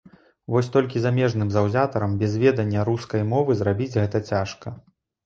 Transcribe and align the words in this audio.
Вось 0.53 0.69
толькі 0.75 1.01
замежным 1.01 1.51
заўзятарам 1.55 2.15
без 2.23 2.33
ведання 2.45 2.87
рускай 2.89 3.21
мовы 3.35 3.59
зрабіць 3.61 3.91
гэта 3.99 4.23
цяжка. 4.31 4.67